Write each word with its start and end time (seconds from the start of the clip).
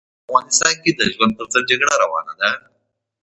په 0.03 0.21
افغانستان 0.35 0.73
کې 0.83 0.91
د 0.93 1.01
ژوند 1.13 1.31
پر 1.37 1.45
ضد 1.53 1.63
جګړه 1.69 1.93
روانه 2.03 2.33
ده. 2.39 2.49